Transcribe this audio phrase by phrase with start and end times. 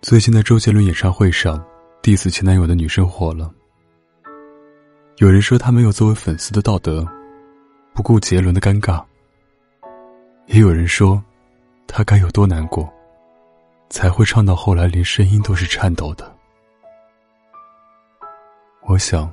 [0.00, 1.62] 最近在周杰伦演唱会上
[2.02, 3.52] ，diss 前男友的女生火了。
[5.16, 7.04] 有人说她没有作为粉丝的道德，
[7.92, 9.04] 不顾杰伦的尴尬。
[10.46, 11.20] 也有人说，
[11.88, 12.88] 他该有多难过，
[13.90, 16.32] 才会唱到后来连声音都是颤抖的。
[18.82, 19.30] 我想，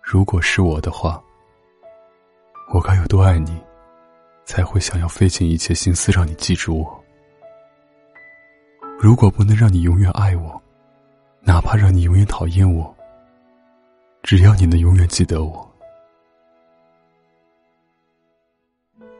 [0.00, 1.20] 如果是我的话，
[2.72, 3.60] 我该有多爱你，
[4.44, 7.01] 才会想要费尽一切心思让你记住我。
[9.02, 10.62] 如果不能让你永远爱我，
[11.40, 12.94] 哪怕让你永远讨厌我，
[14.22, 15.68] 只要你能永远记得我。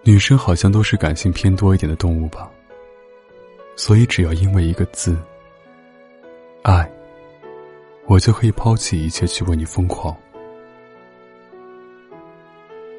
[0.04, 2.48] 女生好像都是感性偏多一点的动物吧，
[3.74, 5.20] 所以只要因为一个字
[6.62, 6.88] “爱”，
[8.06, 10.16] 我就可以抛弃一切去为你疯狂。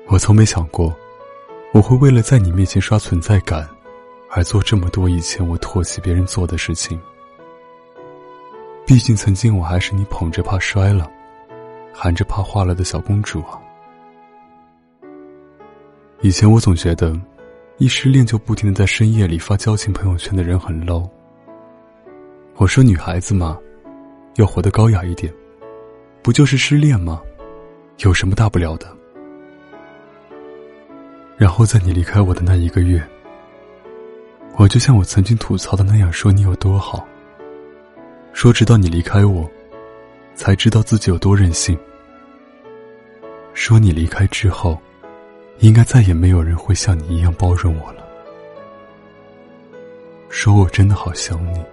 [0.07, 0.93] 我从没想过，
[1.73, 3.65] 我会为了在你面前刷存在感。
[4.35, 6.99] 而做这么多以前我唾弃别人做的事情。
[8.85, 11.09] 毕竟曾经我还是你捧着怕摔了，
[11.93, 13.61] 含着怕化了的小公主啊。
[16.21, 17.15] 以前我总觉得，
[17.77, 21.07] 一失恋就不停的在深夜里发交情朋友圈的人很 low。
[22.55, 23.59] 我说女孩子嘛，
[24.37, 25.31] 要活得高雅一点，
[26.23, 27.21] 不就是失恋吗？
[27.99, 28.87] 有什么大不了的？
[31.37, 32.99] 然后在你离开我的那一个月。
[34.55, 37.05] 我就像我曾经吐槽的那样，说你有多好。
[38.33, 39.49] 说直到你离开我，
[40.35, 41.77] 才知道自己有多任性。
[43.53, 44.79] 说你离开之后，
[45.59, 48.03] 应该再也没有人会像你一样包容我了。
[50.29, 51.63] 说我真的好想你。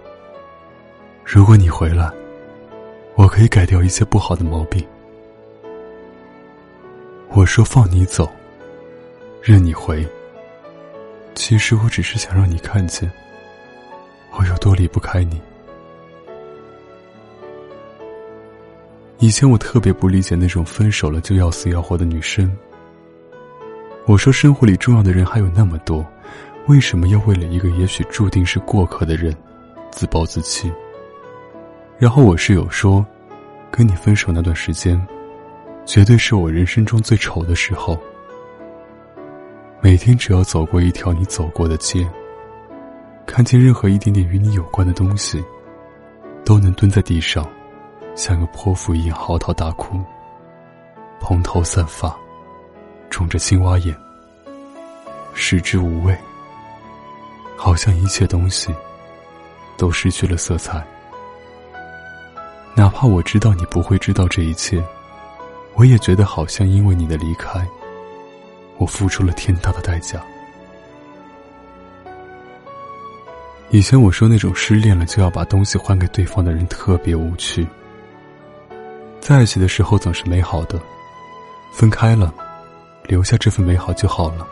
[1.23, 2.11] 如果你回来，
[3.15, 4.85] 我可以改掉一些不好的毛病。
[7.29, 8.29] 我说放你走，
[9.41, 10.05] 任你回。
[11.33, 13.11] 其实我只是想让你看见，
[14.37, 15.41] 我有多离不开你。
[19.19, 22.51] 以前我特别不理解那种分手了就要死要活的女生。
[24.07, 26.05] 我说生活里重要的人还有那么多，
[26.67, 29.35] 为什么要为了一个也许注定是过客的人，
[29.91, 30.71] 自暴自弃？
[31.99, 33.05] 然后我室友说，
[33.69, 34.99] 跟你分手那段时间，
[35.85, 38.01] 绝对是我人生中最丑的时候。
[39.83, 42.07] 每天只要走过一条你走过的街，
[43.25, 45.43] 看见任何一点点与你有关的东西，
[46.45, 47.49] 都能蹲在地上，
[48.15, 49.99] 像个泼妇一样嚎啕大哭。
[51.19, 52.15] 蓬头散发，
[53.09, 53.95] 肿着青蛙眼，
[55.33, 56.15] 食之无味，
[57.57, 58.71] 好像一切东西
[59.77, 60.85] 都失去了色彩。
[62.75, 64.83] 哪怕我知道你不会知道这一切，
[65.73, 67.67] 我也觉得好像因为你的离开。
[68.81, 70.19] 我付出了天大的代价。
[73.69, 77.65] 以前我说那种失恋了就要把东西还给对方的人特别无趣。
[79.19, 80.81] 在一起的时候总是美好的，
[81.71, 82.33] 分开了，
[83.03, 84.47] 留下这份美好就好了。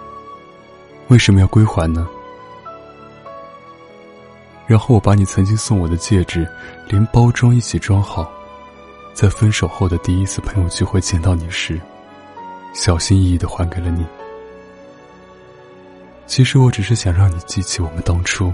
[1.07, 2.07] 为什么要归还呢？
[4.67, 6.47] 然后我把你曾经送我的戒指，
[6.87, 8.31] 连包装一起装好，
[9.15, 11.81] 在分手后的第一次朋友聚会见到你时。
[12.75, 14.05] 小心翼翼的还给了你。
[16.29, 18.53] 其实我只是想让你记起我们当初，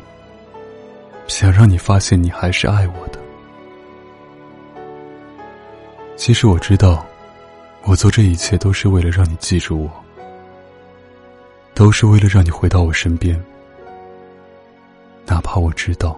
[1.27, 3.19] 想让你发现你还是爱我的。
[6.15, 7.05] 其实我知道，
[7.83, 9.91] 我做这一切都是为了让你记住我，
[11.73, 13.37] 都是为了让你回到我身边。
[15.25, 16.17] 哪怕我知道，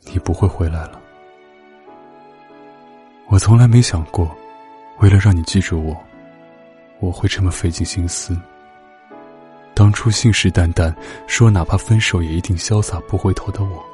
[0.00, 1.00] 你不会回来了。
[3.28, 4.36] 我从来没想过，
[4.98, 5.96] 为了让你记住我。
[6.98, 8.36] 我会这么费尽心思。
[9.74, 10.94] 当初信誓旦旦
[11.26, 13.84] 说哪怕分手也一定潇洒不回头的我，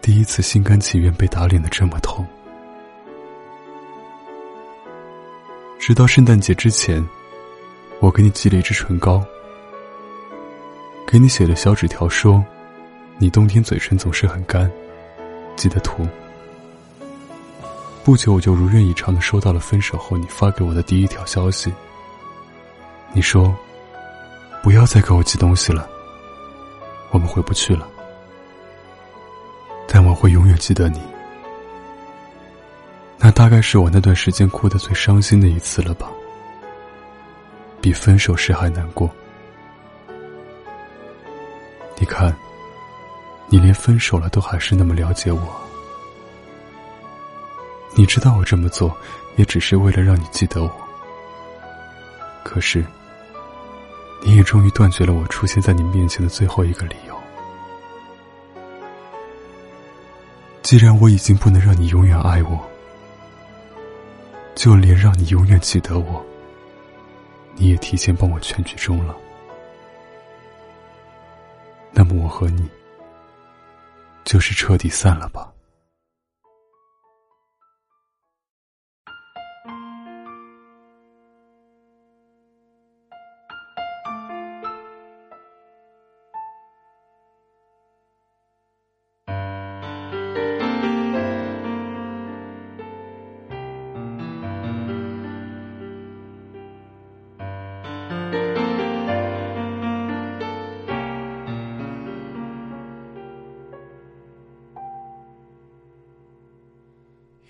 [0.00, 2.26] 第一次心甘情愿被打脸的这么痛。
[5.78, 7.06] 直到圣诞节之前，
[8.00, 9.22] 我给你寄了一支唇膏，
[11.06, 12.42] 给你写了小纸条，说
[13.18, 14.70] 你冬天嘴唇总是很干，
[15.54, 16.08] 记得涂。
[18.02, 21.72] 不久，我就如愿以偿的收到了分手后你发给我的第一条消息。
[23.12, 23.54] 你说
[24.66, 25.88] ：“不要再给我寄东西了，
[27.12, 27.88] 我们回不去了。”
[29.86, 31.00] 但我会永远记得你。
[33.16, 36.10] 那大概是我那段时间哭的最伤心的一次了吧，
[37.80, 39.08] 比分手时还难过。
[41.96, 42.34] 你看，
[43.46, 45.46] 你连分手了都还是那么了解我。
[47.94, 48.92] 你知道我这么做，
[49.36, 50.70] 也只是为了让你记得我。
[52.42, 52.84] 可是，
[54.22, 57.16] 你也终于断绝了我出现在你面前的最后一个理由。
[60.62, 62.60] 既然我已经不能让你永远爱我，
[64.56, 66.24] 就连让你永远记得我，
[67.54, 69.14] 你也提前帮我全剧终了。
[71.92, 72.68] 那么我和你，
[74.24, 75.52] 就是彻底散了吧。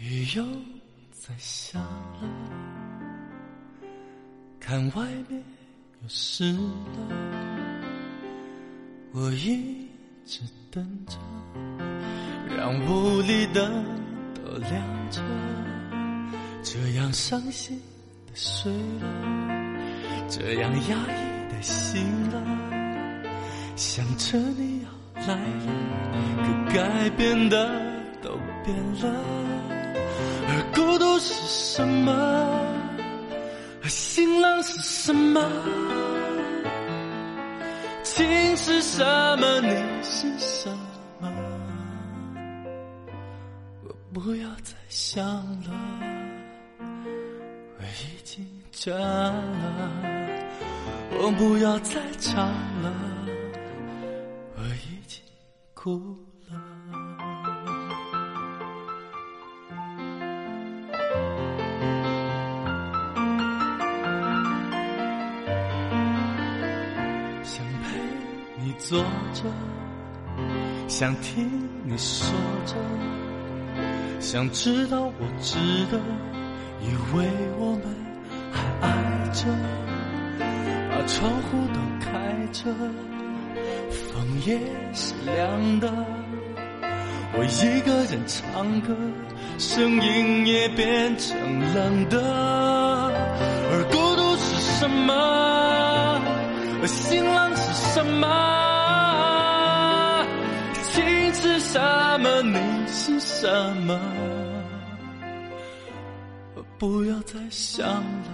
[0.07, 0.45] 雨又
[1.11, 2.31] 在下了，
[4.61, 5.43] 看外面
[6.01, 6.61] 又湿了，
[9.13, 9.89] 我一
[10.25, 11.19] 直等着，
[12.57, 13.85] 让屋里灯
[14.33, 15.21] 都亮着，
[16.63, 17.77] 这样伤心
[18.29, 19.07] 的睡了，
[20.29, 22.41] 这样压抑的醒了，
[23.75, 24.89] 想着你要
[25.27, 27.69] 来了，可改变的
[28.23, 29.76] 都变了。
[30.49, 32.13] 而孤独是什么？
[33.83, 35.41] 而心冷是什么？
[38.03, 39.05] 情是什
[39.39, 39.61] 么？
[39.61, 39.69] 你
[40.03, 40.71] 是什
[41.21, 41.31] 么？
[43.85, 45.25] 我不要再想
[45.63, 45.71] 了，
[46.81, 49.35] 我已经倦了。
[51.19, 52.49] 我不要再唱
[52.83, 52.93] 了，
[54.57, 55.23] 我已经
[55.75, 56.17] 哭。
[68.67, 68.99] 你坐
[69.33, 69.45] 着，
[70.89, 71.49] 想听
[71.85, 72.75] 你说着，
[74.19, 75.57] 想知道我值
[75.89, 75.97] 得，
[76.81, 77.29] 以为
[77.61, 77.85] 我们
[78.51, 79.47] 还爱着，
[80.91, 82.11] 把窗户都开
[82.51, 82.65] 着，
[83.93, 84.59] 风也
[84.93, 85.89] 是凉的，
[87.35, 88.97] 我一个人唱歌，
[89.59, 91.39] 声音也变成
[91.73, 92.21] 冷的，
[93.71, 95.46] 而孤独是什么？
[96.87, 98.25] 而心冷是什么？
[100.85, 101.81] 情是什
[102.21, 102.43] 么？
[102.43, 104.01] 你是什么？
[106.55, 108.31] 我不要再想了，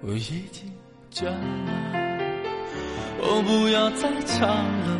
[0.00, 0.68] 我已经
[1.12, 1.38] 倦了。
[3.20, 4.98] 我不要再唱了，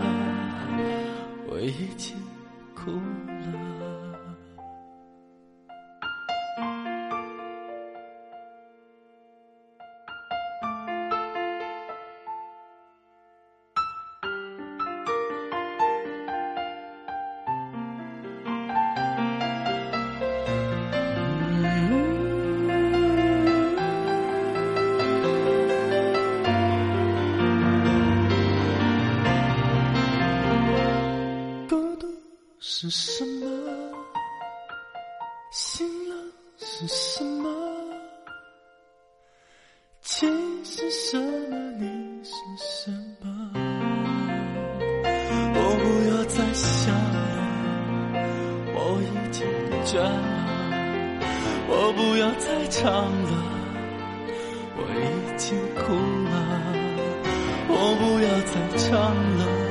[1.48, 2.16] 我已经
[2.76, 3.21] 哭了
[32.82, 33.46] 是什么？
[35.52, 36.16] 醒了
[36.58, 37.48] 是什么？
[40.00, 41.56] 情是什么？
[41.78, 43.52] 你是什么？
[45.54, 48.18] 我不要再想了，
[48.74, 49.46] 我已经
[49.84, 50.10] 倦了。
[51.68, 52.90] 我不要再唱
[53.22, 53.30] 了，
[54.74, 56.34] 我已经哭了。
[57.68, 59.61] 我不要再唱了。